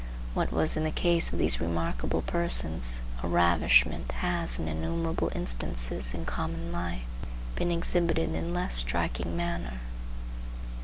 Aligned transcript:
What 0.33 0.51
was 0.51 0.75
in 0.75 0.83
the 0.83 0.89
case 0.89 1.31
of 1.31 1.37
these 1.37 1.61
remarkable 1.61 2.23
persons 2.23 3.01
a 3.21 3.27
ravishment, 3.27 4.11
has, 4.13 4.57
in 4.57 4.67
innumerable 4.67 5.29
instances 5.35 6.15
in 6.15 6.25
common 6.25 6.71
life, 6.71 7.03
been 7.55 7.69
exhibited 7.69 8.33
in 8.33 8.51
less 8.51 8.77
striking 8.77 9.37
manner. 9.37 9.79